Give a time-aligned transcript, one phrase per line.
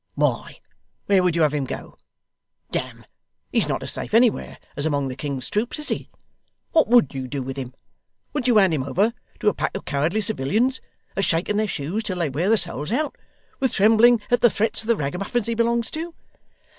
[0.15, 0.57] 'Why
[1.05, 1.95] where would you have him go!
[2.71, 3.05] Damme,
[3.51, 6.09] he's not as safe anywhere as among the king's troops, is he?
[6.71, 7.75] What WOULD you do with him?
[8.33, 10.81] Would you hand him over to a pack of cowardly civilians,
[11.13, 13.15] that shake in their shoes till they wear the soles out,
[13.59, 16.15] with trembling at the threats of the ragamuffins he belongs to?